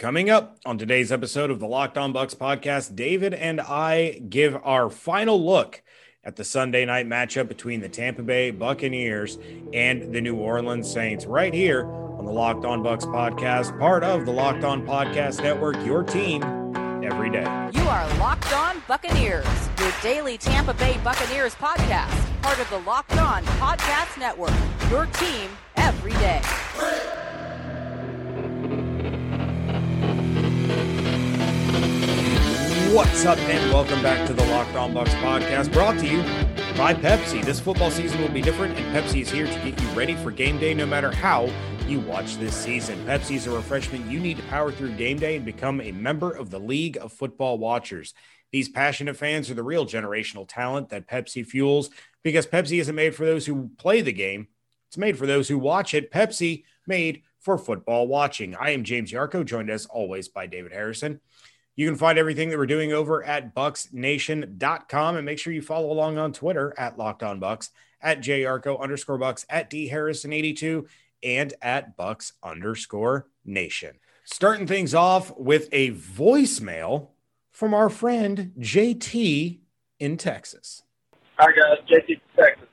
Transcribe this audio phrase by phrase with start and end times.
[0.00, 4.56] Coming up on today's episode of the Locked On Bucs podcast, David and I give
[4.64, 5.82] our final look
[6.24, 9.36] at the Sunday night matchup between the Tampa Bay Buccaneers
[9.74, 14.24] and the New Orleans Saints right here on the Locked On Bucs podcast, part of
[14.24, 16.42] the Locked On Podcast Network, your team
[17.04, 17.70] every day.
[17.74, 19.44] You are Locked On Buccaneers,
[19.78, 24.54] your daily Tampa Bay Buccaneers podcast, part of the Locked On Podcast Network,
[24.90, 26.40] your team every day.
[32.92, 36.22] What's up, and welcome back to the Locked On Bucs podcast, brought to you
[36.76, 37.44] by Pepsi.
[37.44, 40.32] This football season will be different, and Pepsi is here to get you ready for
[40.32, 41.48] game day no matter how
[41.86, 42.98] you watch this season.
[43.06, 46.32] Pepsi is a refreshment you need to power through game day and become a member
[46.32, 48.12] of the League of Football Watchers.
[48.50, 51.90] These passionate fans are the real generational talent that Pepsi fuels
[52.24, 54.48] because Pepsi isn't made for those who play the game,
[54.88, 56.10] it's made for those who watch it.
[56.10, 58.56] Pepsi made for football watching.
[58.56, 61.20] I am James Yarcho, joined as always by David Harrison.
[61.76, 65.90] You can find everything that we're doing over at bucsnation.com and make sure you follow
[65.90, 67.70] along on Twitter at Locked On Bucs,
[68.02, 70.86] at jarco underscore bucs, at D Harrison82,
[71.22, 73.98] and at bucs underscore nation.
[74.24, 77.08] Starting things off with a voicemail
[77.50, 79.60] from our friend JT
[79.98, 80.82] in Texas.
[81.38, 82.68] Hi guys, JT from Texas.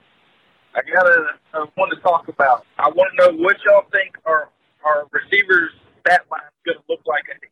[0.76, 2.66] I got a, a one to talk about.
[2.78, 4.50] I want to know what y'all think our
[4.86, 7.48] our receivers stat line is going to look like at the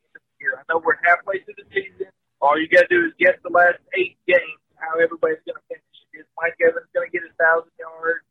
[0.46, 0.62] year.
[0.62, 2.14] I know we're halfway through the season.
[2.38, 5.66] All you got to do is guess the last eight games, how everybody's going to
[5.66, 5.82] finish.
[6.14, 8.24] Is Mike Evans going to get his thousand yards?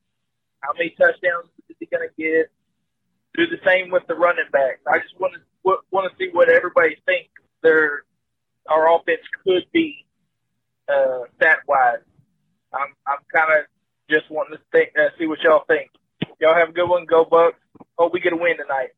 [0.62, 2.48] How many touchdowns is he going to get?
[3.34, 4.80] Do the same with the running backs.
[4.86, 5.42] I just want to
[5.90, 8.04] want to see what everybody thinks their
[8.70, 10.06] our offense could be
[10.88, 12.04] uh, stat wise.
[12.72, 13.66] I'm I'm kind of
[14.10, 15.90] just wanting to think, uh, see what y'all think.
[16.40, 17.06] Y'all have a good one.
[17.06, 17.58] Go Bucs.
[17.98, 18.90] Hope we get a win tonight.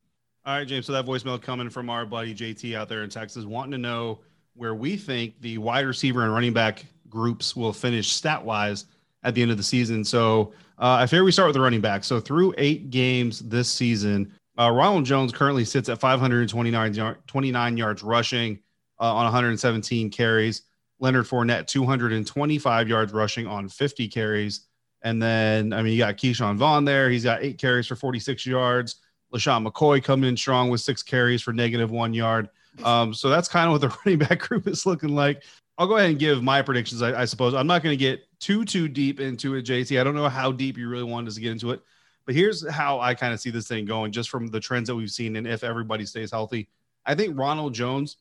[0.47, 0.87] All right, James.
[0.87, 4.21] So that voicemail coming from our buddy JT out there in Texas, wanting to know
[4.55, 8.85] where we think the wide receiver and running back groups will finish stat wise
[9.25, 10.05] at the end of the season.
[10.05, 12.05] So uh, I figure we start with the running back.
[12.05, 18.03] So through eight games this season, uh, Ronald Jones currently sits at 529 29 yards
[18.05, 18.61] rushing
[19.01, 20.63] uh, on 117 carries.
[21.01, 24.69] Leonard Fournette 225 yards rushing on 50 carries.
[25.03, 27.11] And then, I mean, you got Ke'Shawn Vaughn there.
[27.11, 29.01] He's got eight carries for 46 yards.
[29.37, 32.49] LeSean McCoy coming in strong with six carries for negative one yard.
[32.85, 35.43] Um, so that's kind of what the running back group is looking like.
[35.79, 37.55] I'll go ahead and give my predictions, I, I suppose.
[37.55, 40.01] I'm not going to get too, too deep into it, JT.
[40.01, 41.83] I don't know how deep you really wanted us to get into it,
[42.25, 44.95] but here's how I kind of see this thing going just from the trends that
[44.95, 46.69] we've seen and if everybody stays healthy.
[47.05, 48.17] I think Ronald Jones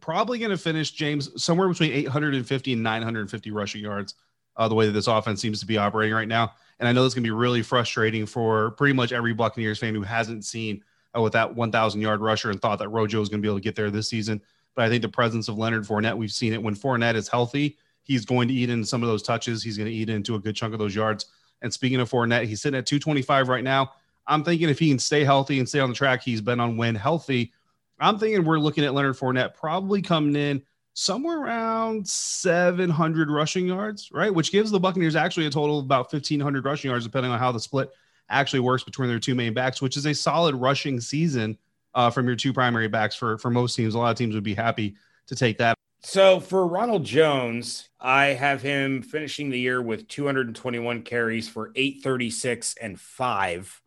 [0.00, 4.14] probably going to finish, James, somewhere between 850 and 950 rushing yards,
[4.56, 6.52] uh, the way that this offense seems to be operating right now.
[6.78, 10.02] And I know this can be really frustrating for pretty much every Buccaneers fan who
[10.02, 10.82] hasn't seen
[11.16, 13.58] uh, with that 1,000 yard rusher and thought that Rojo is going to be able
[13.58, 14.40] to get there this season.
[14.74, 17.78] But I think the presence of Leonard Fournette, we've seen it when Fournette is healthy,
[18.02, 19.62] he's going to eat into some of those touches.
[19.62, 21.26] He's going to eat into a good chunk of those yards.
[21.62, 23.92] And speaking of Fournette, he's sitting at 225 right now.
[24.26, 26.76] I'm thinking if he can stay healthy and stay on the track, he's been on
[26.76, 27.52] when healthy.
[27.98, 30.62] I'm thinking we're looking at Leonard Fournette probably coming in
[30.96, 34.34] somewhere around 700 rushing yards, right?
[34.34, 37.52] Which gives the Buccaneers actually a total of about 1,500 rushing yards, depending on how
[37.52, 37.90] the split
[38.30, 41.58] actually works between their two main backs, which is a solid rushing season
[41.94, 43.94] uh, from your two primary backs for, for most teams.
[43.94, 44.96] A lot of teams would be happy
[45.26, 45.76] to take that.
[46.00, 52.74] So for Ronald Jones, I have him finishing the year with 221 carries for 836
[52.80, 53.82] and five.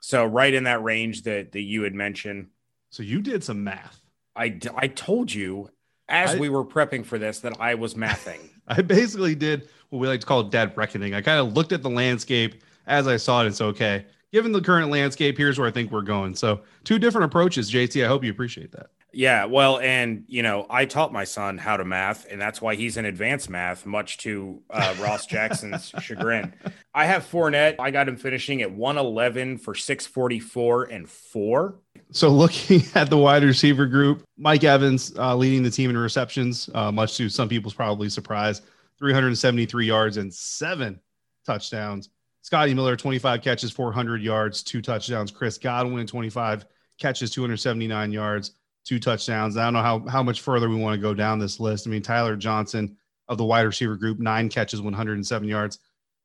[0.00, 2.48] So right in that range that, that you had mentioned.
[2.88, 4.00] So you did some math.
[4.34, 5.68] I, I told you
[6.08, 8.50] as I, we were prepping for this that I was mathing.
[8.68, 11.14] I basically did what we like to call dead reckoning.
[11.14, 13.46] I kind of looked at the landscape as I saw it.
[13.46, 14.06] It's okay.
[14.32, 16.34] Given the current landscape, here's where I think we're going.
[16.34, 18.04] So, two different approaches, JT.
[18.04, 18.88] I hope you appreciate that.
[19.12, 22.74] Yeah, well, and you know, I taught my son how to math, and that's why
[22.74, 26.52] he's in advanced math, much to uh, Ross Jackson's chagrin.
[26.92, 27.76] I have Fournette.
[27.78, 31.76] I got him finishing at 111 for 644 and four.
[32.14, 36.70] So, looking at the wide receiver group, Mike Evans uh, leading the team in receptions,
[36.74, 38.62] uh, much to some people's probably surprise,
[38.98, 40.98] 373 yards and seven
[41.44, 42.08] touchdowns.
[42.40, 45.30] Scotty Miller, 25 catches, 400 yards, two touchdowns.
[45.30, 46.64] Chris Godwin, 25
[46.98, 48.52] catches, 279 yards
[48.84, 49.56] two touchdowns.
[49.56, 51.86] I don't know how how much further we want to go down this list.
[51.86, 52.96] I mean, Tyler Johnson
[53.28, 55.78] of the wide receiver group, nine catches, 107 yards.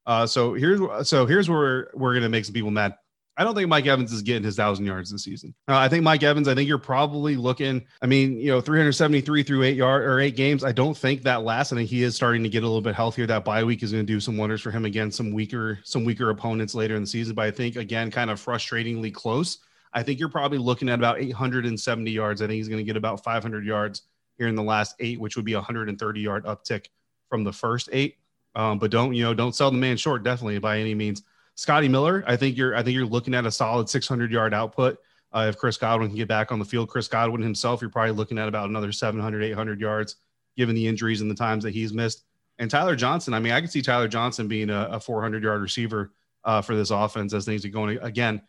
[0.06, 2.96] Uh, so here's so here's where we're, we're going to make some people mad.
[3.40, 5.56] I don't think Mike Evans is getting his thousand yards this season.
[5.66, 6.50] Uh, I think Mike Evans.
[6.50, 7.86] I think you're probably looking.
[8.02, 10.66] I mean, you know, 373 through eight yard or eight games.
[10.66, 11.72] I don't think that lasts.
[11.72, 13.26] I think he is starting to get a little bit healthier.
[13.26, 16.04] That bye week is going to do some wonders for him against some weaker some
[16.04, 17.34] weaker opponents later in the season.
[17.34, 19.60] But I think again, kind of frustratingly close.
[19.94, 22.42] I think you're probably looking at about 870 yards.
[22.42, 24.02] I think he's going to get about 500 yards
[24.38, 26.88] here in the last eight, which would be a 130 yard uptick
[27.30, 28.18] from the first eight.
[28.54, 29.34] Um, but don't you know?
[29.34, 31.24] Don't sell the man short, definitely by any means.
[31.60, 34.98] Scotty Miller, I think you're I think you're looking at a solid 600 yard output.
[35.34, 38.14] Uh, if Chris Godwin can get back on the field, Chris Godwin himself, you're probably
[38.14, 40.16] looking at about another 700, 800 yards,
[40.56, 42.24] given the injuries and the times that he's missed.
[42.60, 45.62] And Tyler Johnson, I mean, I can see Tyler Johnson being a, a 400 yard
[45.62, 46.14] receiver
[46.46, 48.00] uh, for this offense as things are going.
[48.00, 48.42] Again,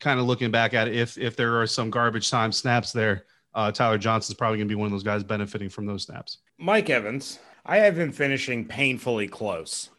[0.00, 3.26] kind of looking back at it, if if there are some garbage time snaps there,
[3.54, 6.38] uh, Tyler Johnson's probably going to be one of those guys benefiting from those snaps.
[6.58, 9.90] Mike Evans, I have him finishing painfully close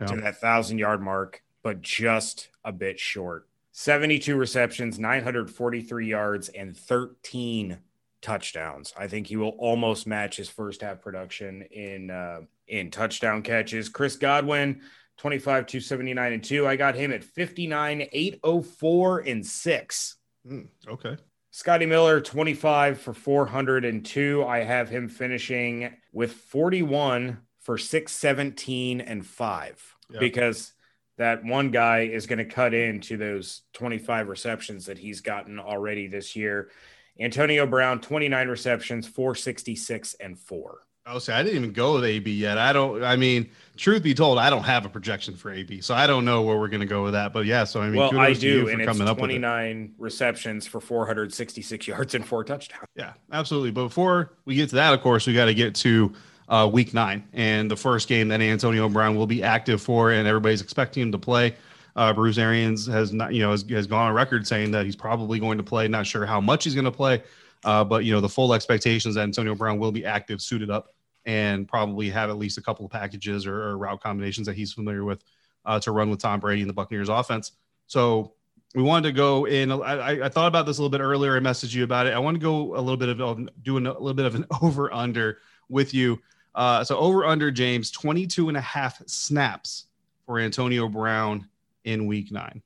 [0.00, 0.06] yeah.
[0.06, 3.48] to that thousand yard mark, but just a bit short.
[3.72, 7.78] 72 receptions, 943 yards, and 13
[8.22, 8.94] touchdowns.
[8.96, 13.88] I think he will almost match his first half production in uh, in touchdown catches.
[13.88, 14.80] Chris Godwin,
[15.16, 16.68] 25, 279 and 2.
[16.68, 20.16] I got him at 59, 804 and 6.
[20.48, 21.16] Mm, okay.
[21.50, 24.44] Scotty Miller, 25 for 402.
[24.46, 30.20] I have him finishing with 41 for 617 and 5 yep.
[30.20, 30.72] because
[31.16, 36.06] that one guy is going to cut into those 25 receptions that he's gotten already
[36.06, 36.70] this year.
[37.18, 40.86] Antonio Brown, 29 receptions, 466 and 4.
[41.06, 42.58] I'll say I didn't even go with AB yet.
[42.58, 43.04] I don't.
[43.04, 46.24] I mean, truth be told, I don't have a projection for AB, so I don't
[46.24, 47.32] know where we're going to go with that.
[47.32, 51.06] But yeah, so I mean, well, I do, and it's twenty nine receptions for four
[51.06, 52.88] hundred sixty six yards and four touchdowns.
[52.96, 53.70] Yeah, absolutely.
[53.70, 56.12] But before we get to that, of course, we got to get to
[56.48, 60.26] uh, week nine and the first game that Antonio Brown will be active for, and
[60.28, 61.54] everybody's expecting him to play.
[61.96, 64.96] Uh, Bruce Arians has not, you know, has, has gone on record saying that he's
[64.96, 65.88] probably going to play.
[65.88, 67.22] Not sure how much he's going to play,
[67.64, 70.88] uh, but you know, the full expectations that Antonio Brown will be active, suited up
[71.26, 74.72] and probably have at least a couple of packages or, or route combinations that he's
[74.72, 75.22] familiar with
[75.64, 77.52] uh, to run with Tom Brady and the Buccaneers offense.
[77.88, 78.32] So
[78.74, 79.72] we wanted to go in.
[79.72, 81.36] I, I, thought about this a little bit earlier.
[81.36, 82.14] I messaged you about it.
[82.14, 84.92] I want to go a little bit of doing a little bit of an over
[84.92, 85.38] under
[85.68, 86.20] with you.
[86.56, 89.86] Uh, so over under James 22 and a half snaps
[90.24, 91.48] for Antonio Brown
[91.84, 92.62] in week nine.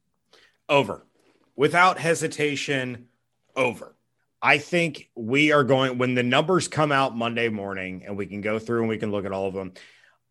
[0.69, 1.05] Over
[1.57, 3.09] without hesitation.
[3.57, 3.95] Over.
[4.41, 8.41] I think we are going when the numbers come out Monday morning and we can
[8.41, 9.73] go through and we can look at all of them.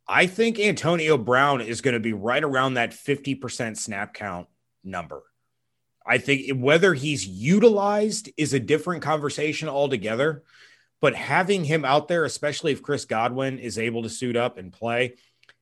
[0.07, 4.47] I think Antonio Brown is going to be right around that 50% snap count
[4.83, 5.21] number.
[6.03, 10.43] I think whether he's utilized is a different conversation altogether,
[11.01, 14.71] but having him out there, especially if Chris Godwin is able to suit up and
[14.73, 15.15] play,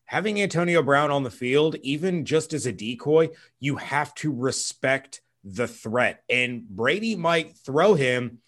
[0.06, 3.30] having Antonio Brown on the field, even just as a decoy,
[3.60, 6.24] you have to respect the threat.
[6.30, 8.40] And Brady might throw him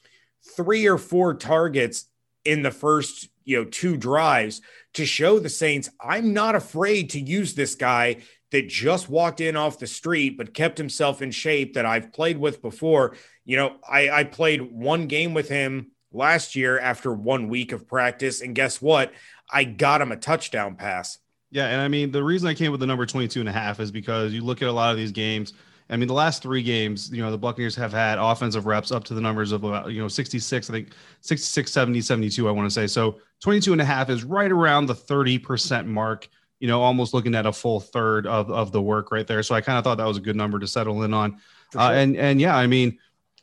[0.55, 2.05] three or four targets
[2.45, 4.61] in the first, you know, two drives
[4.93, 8.17] to show the Saints I'm not afraid to use this guy
[8.51, 12.37] that just walked in off the street but kept himself in shape that I've played
[12.37, 13.15] with before.
[13.45, 17.87] You know, I, I played one game with him last year after one week of
[17.87, 18.41] practice.
[18.41, 19.13] And guess what?
[19.51, 21.17] I got him a touchdown pass.
[21.51, 21.67] Yeah.
[21.67, 23.91] And I mean, the reason I came with the number 22 and a half is
[23.91, 25.53] because you look at a lot of these games–
[25.89, 29.03] I mean, the last three games, you know, the Buccaneers have had offensive reps up
[29.05, 30.89] to the numbers of about, you know, 66, I think
[31.21, 32.85] 66, 70, 72, I want to say.
[32.85, 36.29] So 22 and a half is right around the 30% mark,
[36.59, 39.41] you know, almost looking at a full third of, of the work right there.
[39.41, 41.39] So I kind of thought that was a good number to settle in on.
[41.73, 41.81] Sure.
[41.81, 42.99] Uh, and, and yeah, I mean,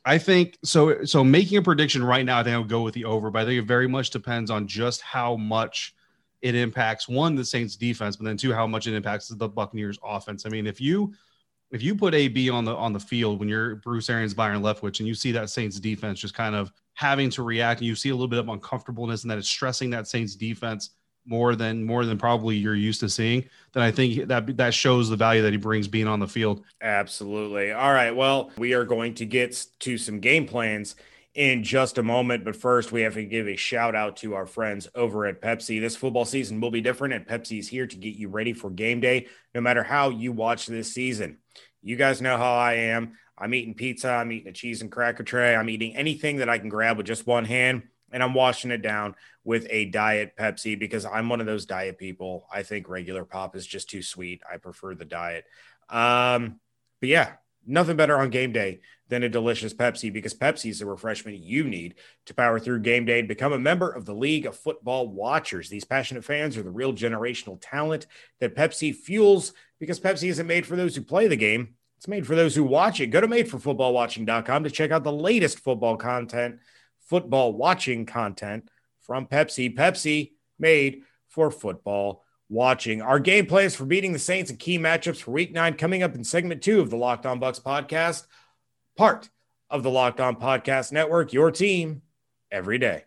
[0.06, 1.04] I think so.
[1.04, 3.42] So making a prediction right now, I think I would go with the over, but
[3.42, 5.96] I think it very much depends on just how much
[6.42, 9.98] it impacts one, the Saints defense, but then two, how much it impacts the Buccaneers
[10.04, 10.46] offense.
[10.46, 11.12] I mean, if you,
[11.72, 15.00] if you put AB on the on the field when you're Bruce Arians, Byron Leftwich,
[15.00, 18.10] and you see that Saints defense just kind of having to react, and you see
[18.10, 20.90] a little bit of uncomfortableness, and that it's stressing that Saints defense
[21.26, 25.08] more than more than probably you're used to seeing, then I think that that shows
[25.08, 26.64] the value that he brings being on the field.
[26.80, 27.72] Absolutely.
[27.72, 28.14] All right.
[28.14, 30.96] Well, we are going to get to some game plans
[31.36, 32.44] in just a moment.
[32.44, 35.80] But first, we have to give a shout out to our friends over at Pepsi.
[35.80, 38.70] This football season will be different, and Pepsi is here to get you ready for
[38.70, 41.38] game day, no matter how you watch this season.
[41.82, 43.12] You guys know how I am.
[43.38, 44.10] I'm eating pizza.
[44.10, 45.54] I'm eating a cheese and cracker tray.
[45.54, 47.82] I'm eating anything that I can grab with just one hand,
[48.12, 51.98] and I'm washing it down with a diet Pepsi because I'm one of those diet
[51.98, 52.46] people.
[52.52, 54.42] I think regular pop is just too sweet.
[54.50, 55.44] I prefer the diet.
[55.88, 56.60] Um,
[57.00, 57.32] but yeah,
[57.66, 61.64] nothing better on game day than a delicious Pepsi because Pepsi is the refreshment you
[61.64, 61.94] need
[62.26, 65.68] to power through game day and become a member of the League of Football Watchers.
[65.68, 68.06] These passionate fans are the real generational talent
[68.40, 71.74] that Pepsi fuels because Pepsi isn't made for those who play the game.
[71.98, 73.06] It's made for those who watch it.
[73.08, 76.58] Go to madeforfootballwatching.com to check out the latest football content,
[77.06, 78.68] football watching content
[79.00, 79.74] from Pepsi.
[79.74, 83.02] Pepsi made for football watching.
[83.02, 86.14] Our game plans for beating the Saints and key matchups for week nine coming up
[86.14, 88.26] in segment two of the Locked On Bucs podcast,
[88.96, 89.30] part
[89.70, 92.02] of the Locked On Podcast Network, your team
[92.50, 93.04] every day.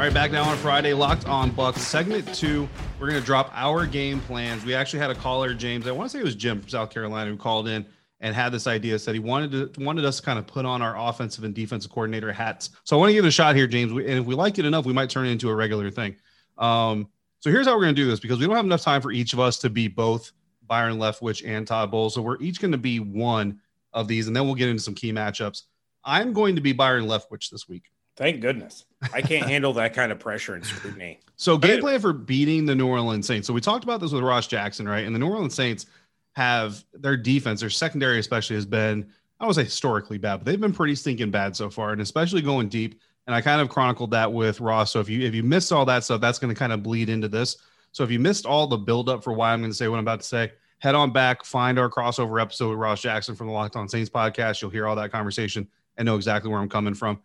[0.00, 2.68] All right, back now on Friday, Locked On Bucs, segment two.
[2.98, 4.64] We're going to drop our game plans.
[4.64, 5.86] We actually had a caller, James.
[5.86, 7.84] I want to say it was Jim from South Carolina, who called in
[8.20, 8.98] and had this idea.
[8.98, 11.90] Said he wanted to wanted us to kind of put on our offensive and defensive
[11.90, 12.70] coordinator hats.
[12.84, 13.92] So I want to give it a shot here, James.
[13.92, 16.16] And if we like it enough, we might turn it into a regular thing.
[16.58, 17.08] Um,
[17.40, 19.10] so here's how we're going to do this because we don't have enough time for
[19.10, 20.32] each of us to be both
[20.66, 22.14] Byron Leftwich and Todd Bowles.
[22.14, 23.58] So we're each going to be one
[23.92, 25.62] of these, and then we'll get into some key matchups.
[26.04, 27.90] I'm going to be Byron Leftwich this week.
[28.16, 28.84] Thank goodness.
[29.14, 31.20] I can't handle that kind of pressure and scrutiny.
[31.36, 33.46] So game plan for beating the New Orleans Saints.
[33.46, 35.06] So we talked about this with Ross Jackson, right?
[35.06, 35.86] And the New Orleans Saints
[36.32, 39.08] have their defense, their secondary especially has been,
[39.38, 42.42] I don't say historically bad, but they've been pretty stinking bad so far, and especially
[42.42, 43.00] going deep.
[43.26, 44.92] And I kind of chronicled that with Ross.
[44.92, 47.08] So if you if you missed all that stuff, that's going to kind of bleed
[47.08, 47.56] into this.
[47.92, 50.04] So if you missed all the buildup for why I'm going to say what I'm
[50.04, 53.52] about to say, head on back, find our crossover episode with Ross Jackson from the
[53.52, 54.60] Locked On Saints podcast.
[54.60, 57.20] You'll hear all that conversation and know exactly where I'm coming from.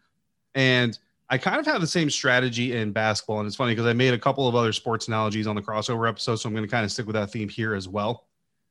[0.53, 0.97] And
[1.29, 3.39] I kind of have the same strategy in basketball.
[3.39, 6.07] And it's funny because I made a couple of other sports analogies on the crossover
[6.07, 6.35] episode.
[6.35, 8.25] So I'm going to kind of stick with that theme here as well.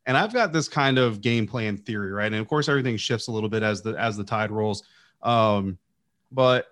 [0.06, 2.30] And I've got this kind of game plan theory, right?
[2.30, 4.82] And of course, everything shifts a little bit as the as the tide rolls.
[5.22, 5.78] Um,
[6.30, 6.66] but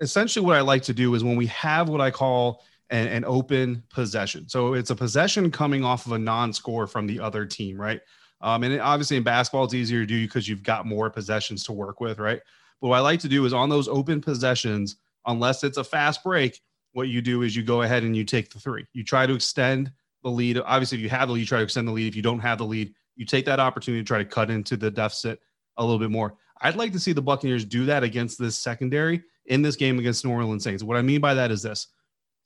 [0.00, 3.24] essentially, what I like to do is when we have what I call an, an
[3.24, 4.48] open possession.
[4.48, 8.00] So it's a possession coming off of a non-score from the other team, right?
[8.40, 11.64] Um, and it, obviously in basketball, it's easier to do because you've got more possessions
[11.64, 12.40] to work with, right?
[12.80, 16.22] But what I like to do is on those open possessions, unless it's a fast
[16.22, 16.60] break,
[16.92, 18.86] what you do is you go ahead and you take the three.
[18.92, 19.92] You try to extend
[20.22, 20.58] the lead.
[20.58, 22.08] Obviously, if you have the lead, you try to extend the lead.
[22.08, 24.76] If you don't have the lead, you take that opportunity to try to cut into
[24.76, 25.40] the deficit
[25.76, 26.36] a little bit more.
[26.60, 30.24] I'd like to see the Buccaneers do that against this secondary in this game against
[30.24, 30.82] New Orleans Saints.
[30.82, 31.88] What I mean by that is this.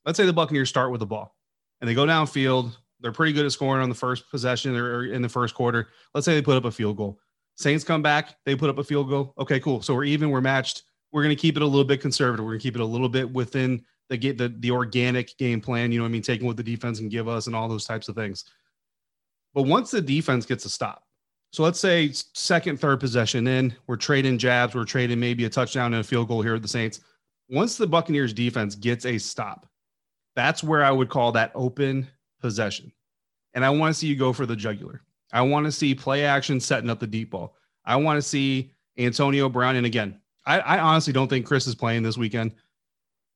[0.05, 1.35] Let's say the Buccaneers start with the ball
[1.81, 2.77] and they go downfield.
[3.01, 5.89] They're pretty good at scoring on the first possession or in the first quarter.
[6.15, 7.19] Let's say they put up a field goal.
[7.57, 9.35] Saints come back, they put up a field goal.
[9.39, 9.83] Okay, cool.
[9.83, 10.85] So we're even, we're matched.
[11.13, 12.45] We're going to keep it a little bit conservative.
[12.45, 15.59] We're going to keep it a little bit within the get the, the organic game
[15.59, 17.67] plan, you know what I mean, taking what the defense can give us and all
[17.67, 18.45] those types of things.
[19.55, 21.05] But once the defense gets a stop,
[21.51, 25.95] so let's say second, third possession in, we're trading jabs, we're trading maybe a touchdown
[25.95, 27.01] and a field goal here at the Saints.
[27.49, 29.67] Once the Buccaneers defense gets a stop,
[30.37, 32.07] that's where I would call that open
[32.39, 32.93] possession.
[33.55, 35.03] And I want to see you go for the jugular.
[35.33, 37.57] I want to see play action setting up the deep ball.
[37.85, 39.77] I want to see Antonio Brown.
[39.77, 42.53] And again, I, I, honestly don't think Chris is playing this weekend.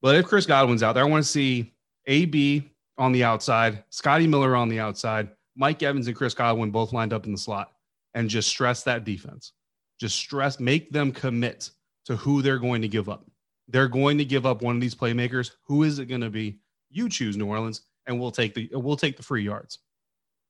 [0.03, 1.75] But if Chris Godwin's out there, I want to see
[2.07, 6.93] AB on the outside, Scotty Miller on the outside, Mike Evans and Chris Godwin both
[6.93, 7.73] lined up in the slot,
[8.15, 9.53] and just stress that defense.
[9.99, 11.71] Just stress, make them commit
[12.05, 13.26] to who they're going to give up.
[13.69, 15.53] They're going to give up one of these playmakers.
[15.65, 16.59] Who is it going to be?
[16.91, 19.79] You choose New Orleans, and we'll take the we'll take the free yards.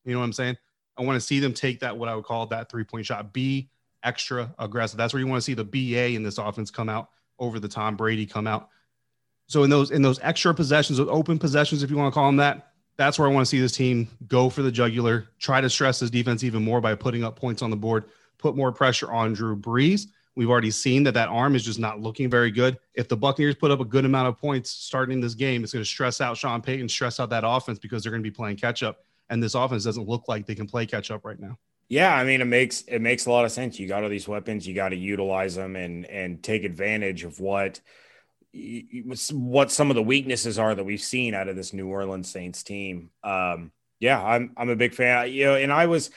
[0.04, 0.56] You know what I'm saying?
[0.96, 3.32] I want to see them take that what I would call that three point shot.
[3.32, 3.70] Be
[4.02, 4.96] extra aggressive.
[4.96, 7.68] That's where you want to see the BA in this offense come out over the
[7.68, 8.68] Tom Brady come out.
[9.46, 12.26] So in those in those extra possessions, those open possessions, if you want to call
[12.26, 15.60] them that, that's where I want to see this team go for the jugular, try
[15.60, 18.04] to stress this defense even more by putting up points on the board,
[18.38, 20.06] put more pressure on Drew Brees.
[20.34, 22.78] We've already seen that that arm is just not looking very good.
[22.94, 25.82] If the Buccaneers put up a good amount of points starting this game, it's going
[25.82, 28.56] to stress out Sean Payton, stress out that offense because they're going to be playing
[28.56, 28.98] catch up,
[29.30, 31.58] and this offense doesn't look like they can play catch up right now.
[31.88, 33.78] Yeah, I mean it makes it makes a lot of sense.
[33.78, 37.38] You got all these weapons, you got to utilize them and and take advantage of
[37.38, 37.80] what
[39.32, 42.62] what some of the weaknesses are that we've seen out of this New Orleans Saints
[42.62, 43.10] team.
[43.22, 45.32] Um, yeah, I'm I'm a big fan.
[45.32, 46.10] You know, and I was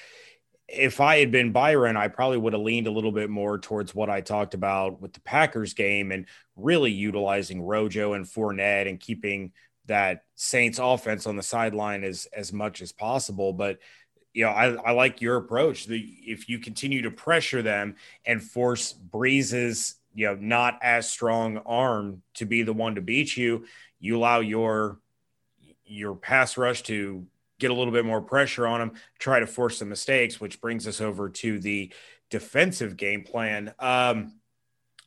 [0.68, 3.96] if I had been Byron, I probably would have leaned a little bit more towards
[3.96, 9.00] what I talked about with the Packers game and really utilizing Rojo and Fournette and
[9.00, 9.52] keeping
[9.86, 13.54] that Saints offense on the sideline as as much as possible.
[13.54, 13.80] But
[14.34, 15.86] you know, I, I like your approach.
[15.86, 17.96] The, if you continue to pressure them
[18.26, 23.38] and force Brees's you know not as strong arm to be the one to beat
[23.38, 23.66] you
[24.02, 25.00] you allow your
[25.86, 27.26] your pass rush to
[27.58, 30.86] get a little bit more pressure on them try to force some mistakes which brings
[30.88, 31.92] us over to the
[32.30, 34.34] defensive game plan um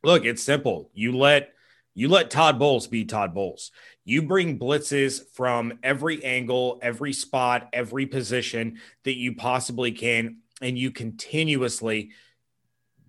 [0.02, 1.52] look it's simple you let
[1.94, 3.70] you let Todd Bowles be Todd Bowles.
[4.06, 10.78] You bring blitzes from every angle, every spot, every position that you possibly can, and
[10.78, 12.12] you continuously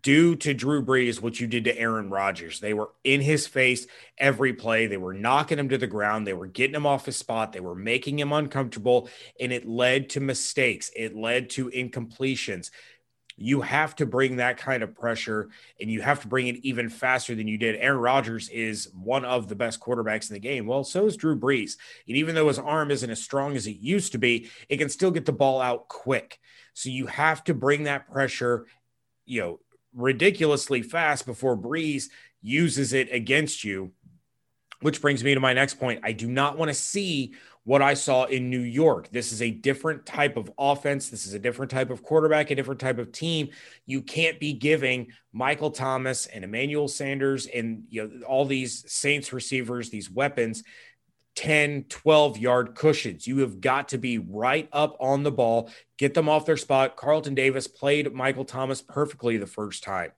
[0.04, 2.60] do to Drew Brees what you did to Aaron Rodgers.
[2.60, 4.86] They were in his face every play.
[4.86, 6.28] They were knocking him to the ground.
[6.28, 7.54] They were getting him off his spot.
[7.54, 10.92] They were making him uncomfortable, and it led to mistakes.
[10.96, 12.70] It led to incompletions.
[13.36, 16.90] You have to bring that kind of pressure, and you have to bring it even
[16.90, 17.78] faster than you did.
[17.78, 20.68] Aaron Rodgers is one of the best quarterbacks in the game.
[20.68, 21.78] Well, so is Drew Brees.
[22.08, 24.90] And even though his arm isn't as strong as it used to be, it can
[24.90, 26.40] still get the ball out quick.
[26.74, 28.68] So you have to bring that pressure,
[29.26, 29.60] you know,
[29.96, 32.10] ridiculously fast before Brees
[32.42, 33.92] uses it against you.
[34.82, 36.02] Which brings me to my next point.
[36.04, 37.36] I do not want to see
[37.66, 39.10] what I saw in New York.
[39.12, 41.10] This is a different type of offense.
[41.10, 43.50] This is a different type of quarterback, a different type of team.
[43.86, 49.32] You can't be giving Michael Thomas and Emmanuel Sanders and you know all these Saints
[49.32, 50.64] receivers these weapons
[51.36, 53.28] 10, 12 yard cushions.
[53.28, 56.96] You have got to be right up on the ball, get them off their spot.
[56.96, 60.12] Carlton Davis played Michael Thomas perfectly the first time.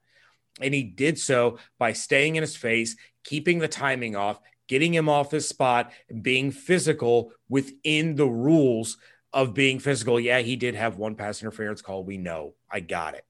[0.62, 5.10] And he did so by staying in his face, keeping the timing off, getting him
[5.10, 5.92] off his spot,
[6.22, 8.98] being physical within the rules
[9.34, 10.20] of being physical.
[10.20, 12.04] Yeah, he did have one pass interference call.
[12.04, 12.54] We know.
[12.70, 13.26] I got it.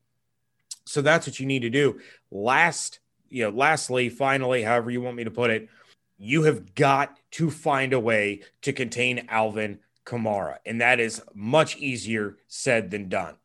[0.85, 1.99] So that's what you need to do.
[2.29, 2.99] Last,
[3.29, 5.67] you know, lastly, finally, however you want me to put it,
[6.17, 10.57] you have got to find a way to contain Alvin Kamara.
[10.65, 13.35] And that is much easier said than done.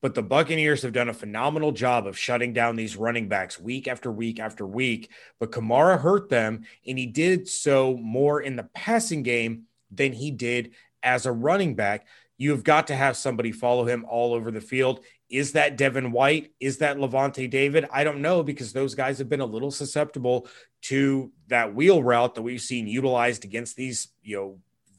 [0.00, 3.86] But the Buccaneers have done a phenomenal job of shutting down these running backs week
[3.86, 5.10] after week after week.
[5.38, 10.32] But Kamara hurt them, and he did so more in the passing game than he
[10.32, 10.72] did
[11.04, 12.06] as a running back.
[12.36, 15.04] You have got to have somebody follow him all over the field.
[15.32, 16.52] Is that Devin White?
[16.60, 17.86] Is that Lavonte David?
[17.90, 20.46] I don't know because those guys have been a little susceptible
[20.82, 24.58] to that wheel route that we've seen utilized against these, you know,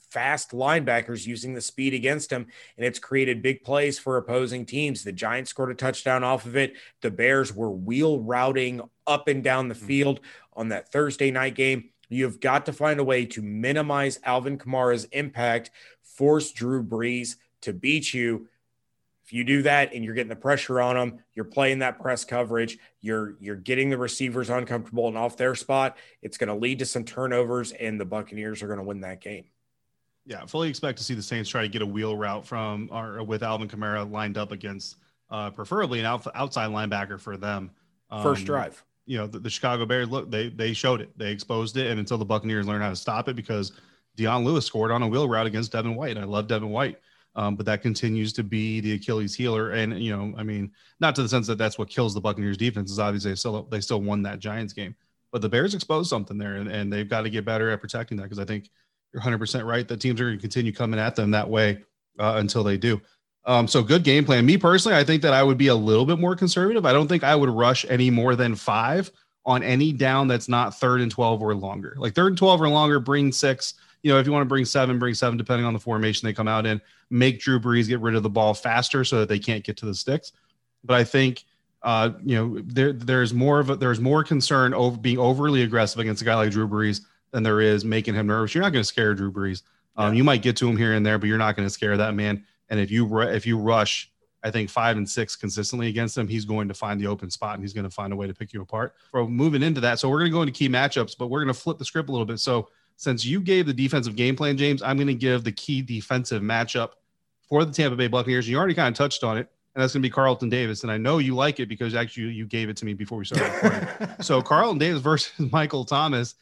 [0.09, 2.47] fast linebackers using the speed against them.
[2.77, 5.03] and it's created big plays for opposing teams.
[5.03, 6.73] The Giants scored a touchdown off of it.
[7.01, 9.85] The Bears were wheel routing up and down the mm-hmm.
[9.85, 10.19] field
[10.53, 11.89] on that Thursday night game.
[12.09, 15.69] You've got to find a way to minimize Alvin Kamara's impact,
[16.01, 18.47] force Drew Brees to beat you.
[19.23, 22.25] If you do that and you're getting the pressure on them, you're playing that press
[22.25, 26.79] coverage, you're you're getting the receivers uncomfortable and off their spot, it's going to lead
[26.79, 29.45] to some turnovers and the Buccaneers are going to win that game.
[30.25, 33.23] Yeah, fully expect to see the Saints try to get a wheel route from or
[33.23, 34.97] with Alvin Kamara lined up against
[35.29, 37.71] uh, preferably an out, outside linebacker for them.
[38.09, 38.83] Um, First drive.
[39.05, 41.17] You know, the, the, Chicago Bears look they they showed it.
[41.17, 43.73] They exposed it and until the Buccaneers learn how to stop it because
[44.15, 46.17] Dion Lewis scored on a wheel route against Devin White.
[46.17, 46.99] I love Devin White.
[47.35, 49.71] Um, but that continues to be the Achilles healer.
[49.71, 52.57] And you know, I mean, not to the sense that that's what kills the Buccaneers
[52.57, 54.95] defense is obviously they still they still won that Giants game,
[55.31, 58.17] but the Bears exposed something there, and, and they've got to get better at protecting
[58.17, 58.69] that because I think
[59.13, 59.87] you're 100% right.
[59.87, 61.83] that teams are going to continue coming at them that way
[62.19, 62.99] uh, until they do.
[63.45, 64.45] Um, so good game plan.
[64.45, 66.85] Me personally, I think that I would be a little bit more conservative.
[66.85, 69.11] I don't think I would rush any more than five
[69.45, 71.95] on any down that's not third and 12 or longer.
[71.97, 73.73] Like third and 12 or longer, bring six.
[74.01, 76.33] You know, if you want to bring seven, bring seven, depending on the formation they
[76.33, 76.81] come out in.
[77.13, 79.85] Make Drew Brees get rid of the ball faster so that they can't get to
[79.85, 80.31] the sticks.
[80.83, 81.43] But I think,
[81.83, 85.99] uh, you know, there there's more of a, there's more concern over being overly aggressive
[85.99, 88.55] against a guy like Drew Brees than there is making him nervous.
[88.55, 89.61] You're not going to scare Drew Brees.
[89.95, 90.17] Um, yeah.
[90.17, 92.15] You might get to him here and there, but you're not going to scare that
[92.15, 92.43] man.
[92.69, 94.11] And if you if you rush,
[94.43, 97.53] I think five and six consistently against him, he's going to find the open spot
[97.53, 98.95] and he's going to find a way to pick you apart.
[99.11, 101.53] For moving into that, so we're going to go into key matchups, but we're going
[101.53, 102.39] to flip the script a little bit.
[102.39, 105.81] So since you gave the defensive game plan, James, I'm going to give the key
[105.81, 106.91] defensive matchup
[107.53, 108.49] for the Tampa Bay Buccaneers.
[108.49, 110.81] You already kind of touched on it, and that's going to be Carlton Davis.
[110.81, 113.25] And I know you like it because actually you gave it to me before we
[113.25, 114.15] started recording.
[114.21, 116.33] so Carlton Davis versus Michael Thomas.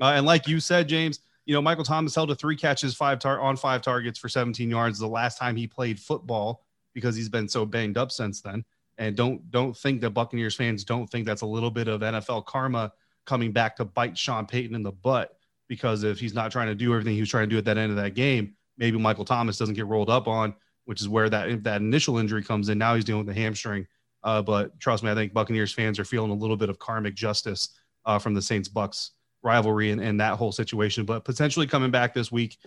[0.00, 3.18] Uh, and like you said, James, you know, Michael Thomas held to three catches, five
[3.18, 7.28] tar- on five targets for 17 yards the last time he played football because he's
[7.28, 8.64] been so banged up since then.
[8.96, 12.44] And don't don't think that Buccaneers fans don't think that's a little bit of NFL
[12.44, 12.92] karma
[13.26, 16.76] coming back to bite Sean Payton in the butt because if he's not trying to
[16.76, 19.24] do everything he was trying to do at that end of that game, maybe Michael
[19.24, 20.54] Thomas doesn't get rolled up on,
[20.86, 22.78] which is where that that initial injury comes in.
[22.78, 23.86] Now he's dealing with the hamstring.
[24.24, 27.14] Uh, but trust me, I think Buccaneers fans are feeling a little bit of karmic
[27.14, 27.68] justice
[28.04, 29.10] uh, from the Saints Bucs
[29.42, 31.04] rivalry and, and that whole situation.
[31.04, 32.58] But potentially coming back this week,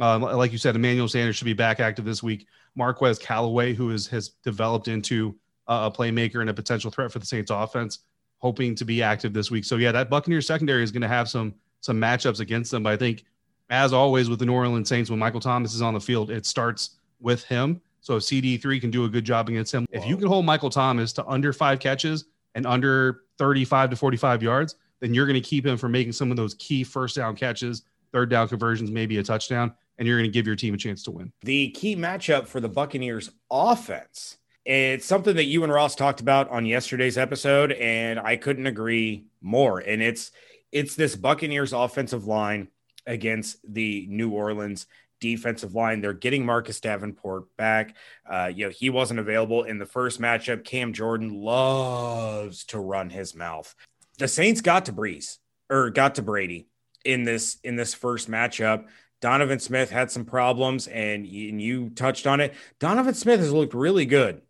[0.00, 2.46] um, like you said, Emmanuel Sanders should be back active this week.
[2.74, 7.26] Marquez Callaway, who is, has developed into a playmaker and a potential threat for the
[7.26, 8.00] Saints offense,
[8.38, 9.64] hoping to be active this week.
[9.64, 12.84] So yeah, that Buccaneers secondary is going to have some some matchups against them.
[12.84, 13.24] But I think,
[13.72, 16.44] as always with the New Orleans Saints, when Michael Thomas is on the field, it
[16.44, 17.80] starts with him.
[18.02, 19.98] So if CD3 can do a good job against him, Whoa.
[19.98, 24.42] if you can hold Michael Thomas to under five catches and under 35 to 45
[24.42, 27.34] yards, then you're going to keep him from making some of those key first down
[27.34, 27.82] catches,
[28.12, 31.02] third down conversions, maybe a touchdown, and you're going to give your team a chance
[31.04, 31.32] to win.
[31.40, 34.36] The key matchup for the Buccaneers offense.
[34.66, 39.24] It's something that you and Ross talked about on yesterday's episode, and I couldn't agree
[39.40, 39.78] more.
[39.78, 40.30] And it's
[40.72, 42.68] it's this Buccaneers offensive line
[43.06, 44.86] against the New Orleans
[45.20, 46.00] defensive line.
[46.00, 47.94] They're getting Marcus Davenport back.
[48.28, 50.64] Uh, you know, he wasn't available in the first matchup.
[50.64, 53.74] Cam Jordan loves to run his mouth
[54.18, 55.38] the Saints got to Brees
[55.70, 56.68] or got to Brady
[57.04, 58.86] in this in this first matchup.
[59.20, 62.54] Donovan Smith had some problems, and and you touched on it.
[62.78, 64.42] Donovan Smith has looked really good.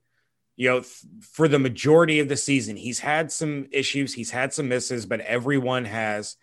[0.56, 0.82] You know,
[1.20, 5.20] for the majority of the season, he's had some issues, he's had some misses, but
[5.20, 6.36] everyone has.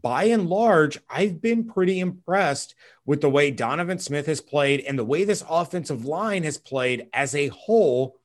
[0.00, 4.98] By and large, I've been pretty impressed with the way Donovan Smith has played and
[4.98, 8.16] the way this offensive line has played as a whole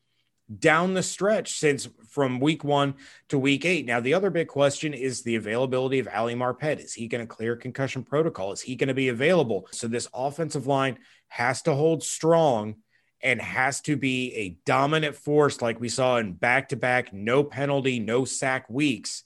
[0.59, 2.95] down the stretch since from week one
[3.29, 3.85] to week eight.
[3.85, 6.79] Now, the other big question is the availability of Ali Marpet.
[6.79, 8.51] Is he going to clear concussion protocol?
[8.51, 9.67] Is he going to be available?
[9.71, 12.75] So, this offensive line has to hold strong
[13.21, 17.43] and has to be a dominant force like we saw in back to back, no
[17.43, 19.23] penalty, no sack weeks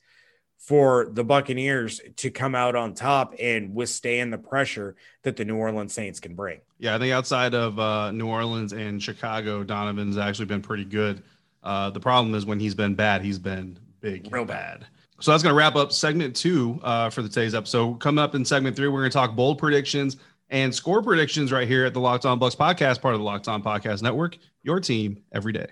[0.58, 5.56] for the Buccaneers to come out on top and withstand the pressure that the New
[5.56, 6.60] Orleans Saints can bring.
[6.80, 11.24] Yeah, I think outside of uh, New Orleans and Chicago, Donovan's actually been pretty good.
[11.64, 14.86] Uh, the problem is when he's been bad, he's been big, real bad.
[15.20, 18.00] So that's going to wrap up segment two uh, for the today's episode.
[18.00, 20.18] Coming up in segment three, we're going to talk bold predictions
[20.50, 23.48] and score predictions right here at the Locked On Bucs podcast, part of the Locked
[23.48, 24.38] On Podcast Network.
[24.64, 25.68] Your team every day.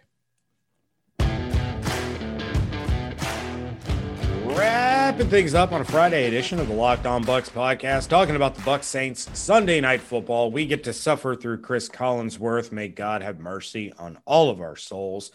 [5.15, 8.53] Wrapping things up on a Friday edition of the Locked On Bucs podcast, talking about
[8.53, 10.51] the Bucs Saints Sunday night football.
[10.51, 12.73] We get to suffer through Chris Collinsworth.
[12.73, 15.31] May God have mercy on all of our souls.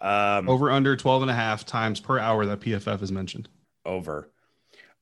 [0.00, 3.50] Um, over under 12 and a half times per hour that PFF has mentioned.
[3.84, 4.30] Over.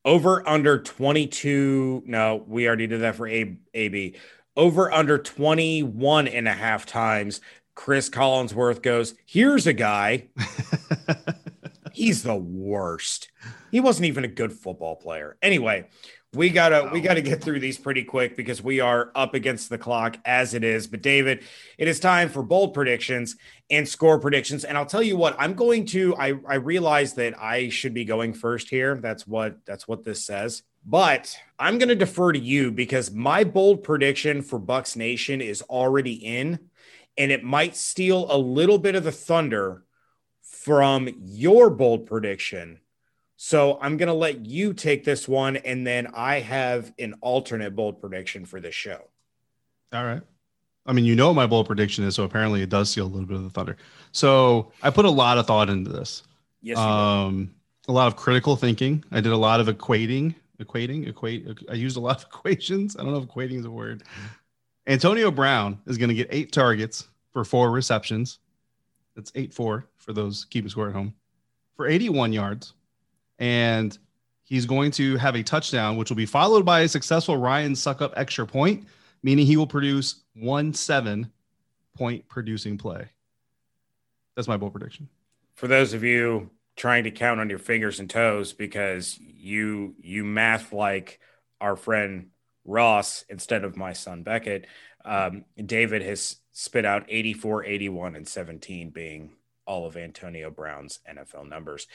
[0.04, 2.02] Over under 22.
[2.04, 4.16] No, we already did that for A, AB.
[4.56, 7.40] Over under 21 and a half times.
[7.76, 10.30] Chris Collinsworth goes, Here's a guy.
[11.96, 13.30] He's the worst.
[13.70, 15.38] He wasn't even a good football player.
[15.40, 15.86] Anyway,
[16.34, 19.78] we gotta we gotta get through these pretty quick because we are up against the
[19.78, 20.86] clock as it is.
[20.86, 21.42] But David,
[21.78, 23.36] it is time for bold predictions
[23.70, 24.64] and score predictions.
[24.64, 28.04] And I'll tell you what, I'm going to I I realize that I should be
[28.04, 28.96] going first here.
[28.96, 30.64] That's what that's what this says.
[30.84, 36.12] But I'm to defer to you because my bold prediction for Bucs Nation is already
[36.12, 36.58] in
[37.16, 39.85] and it might steal a little bit of the thunder
[40.66, 42.80] from your bold prediction
[43.36, 47.76] so I'm going to let you take this one, and then I have an alternate
[47.76, 49.08] bold prediction for this show.
[49.92, 50.22] All right.
[50.86, 53.26] I mean, you know my bold prediction is, so apparently it does steal a little
[53.26, 53.76] bit of the thunder.
[54.12, 56.22] So I put a lot of thought into this.
[56.62, 56.78] Yes.
[56.78, 57.54] Um,
[57.88, 59.04] a lot of critical thinking.
[59.12, 61.46] I did a lot of equating, equating, equate.
[61.70, 62.96] I used a lot of equations.
[62.96, 64.02] I don't know if equating is a word.
[64.86, 68.38] Antonio Brown is going to get eight targets for four receptions.
[69.16, 71.14] That's eight four for those keeping score at home
[71.74, 72.74] for 81 yards
[73.38, 73.98] and
[74.44, 78.12] he's going to have a touchdown, which will be followed by a successful Ryan Succop
[78.16, 78.86] extra point,
[79.22, 81.30] meaning he will produce one seven
[81.94, 83.08] point producing play.
[84.34, 85.08] That's my bold prediction.
[85.54, 90.24] For those of you trying to count on your fingers and toes because you you
[90.24, 91.20] math like
[91.60, 92.28] our friend
[92.64, 94.66] Ross instead of my son Beckett,
[95.04, 99.32] um, David has spit out 84, 81, and 17 being
[99.66, 101.86] all of Antonio Brown's NFL numbers.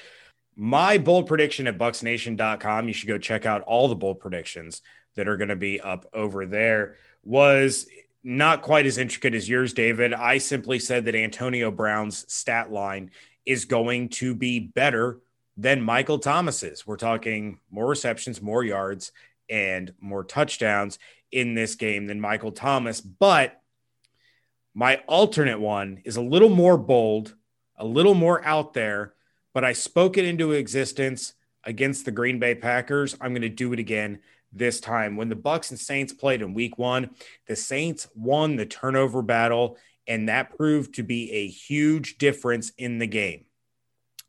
[0.55, 4.83] My bold prediction at bucsnation.com you should go check out all the bold predictions
[5.15, 7.87] that are going to be up over there was
[8.23, 10.13] not quite as intricate as yours david.
[10.13, 13.09] I simply said that antonio brown's stat line
[13.47, 15.21] is going to be better
[15.57, 16.85] than michael thomas's.
[16.85, 19.11] We're talking more receptions more yards
[19.49, 20.99] and more touchdowns
[21.31, 23.60] in this game than michael thomas but
[24.73, 27.35] my alternate one is a little more bold
[27.77, 29.13] a little more out there
[29.53, 33.15] but I spoke it into existence against the Green Bay Packers.
[33.21, 34.19] I'm going to do it again
[34.51, 35.15] this time.
[35.15, 37.09] When the Bucs and Saints played in week 1,
[37.47, 42.97] the Saints won the turnover battle and that proved to be a huge difference in
[42.97, 43.45] the game.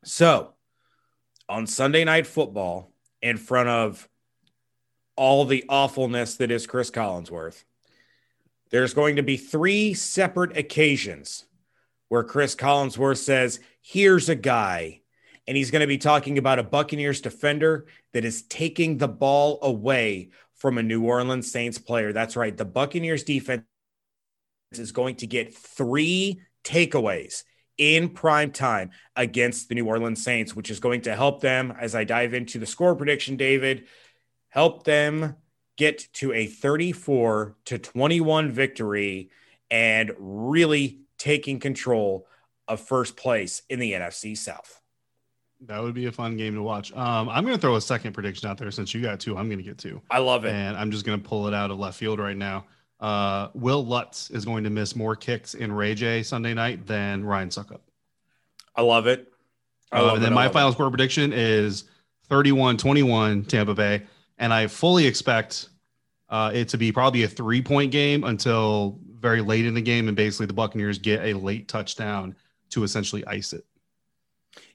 [0.05, 0.53] So,
[1.49, 4.09] on Sunday night football in front of
[5.17, 7.65] all the awfulness that is Chris Collinsworth,
[8.73, 11.45] there's going to be three separate occasions
[12.09, 15.03] where Chris Collinsworth says, Here's a guy
[15.47, 19.59] and he's going to be talking about a Buccaneers defender that is taking the ball
[19.63, 22.13] away from a New Orleans Saints player.
[22.13, 22.57] That's right.
[22.57, 23.65] The Buccaneers defense
[24.73, 27.43] is going to get three takeaways
[27.77, 31.95] in prime time against the New Orleans Saints, which is going to help them as
[31.95, 33.87] I dive into the score prediction, David,
[34.49, 35.35] help them
[35.77, 39.31] get to a 34 to 21 victory
[39.71, 42.27] and really taking control
[42.69, 44.81] of first place in the NFC South.
[45.67, 46.93] That would be a fun game to watch.
[46.93, 49.37] Um, I'm going to throw a second prediction out there since you got two.
[49.37, 50.03] I'm going to get two.
[50.11, 50.53] I love it.
[50.53, 52.65] And I'm just going to pull it out of left field right now.
[52.99, 57.25] Uh, Wil Lutz is going to miss more kicks in Ray Jay Sunday night than
[57.25, 57.81] Ryan Succop.
[58.75, 59.33] I love it.
[59.93, 60.73] I uh, love uh, and then my final it.
[60.73, 61.85] score prediction is
[62.29, 64.03] 31 21 Tampa Bay.
[64.39, 65.69] And I fully expect
[66.29, 70.09] uh, it to be probably a three point game until very late in the game,
[70.09, 72.35] and basically the Buccaneers get a late touchdown
[72.71, 73.65] to essentially ice it.